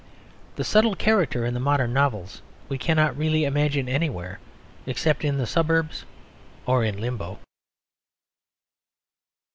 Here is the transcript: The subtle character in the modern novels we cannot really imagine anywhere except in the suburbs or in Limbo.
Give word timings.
The 0.55 0.63
subtle 0.63 0.95
character 0.95 1.45
in 1.45 1.53
the 1.53 1.59
modern 1.59 1.93
novels 1.93 2.41
we 2.69 2.79
cannot 2.79 3.15
really 3.15 3.45
imagine 3.45 3.87
anywhere 3.87 4.39
except 4.87 5.23
in 5.23 5.37
the 5.37 5.45
suburbs 5.45 6.05
or 6.65 6.83
in 6.83 6.99
Limbo. 6.99 7.37